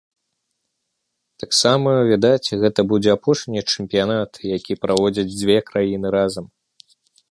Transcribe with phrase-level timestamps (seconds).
[1.43, 6.45] Таксама, відаць, гэта будзе апошні чэмпіянат, які праводзяць дзве краіны разам.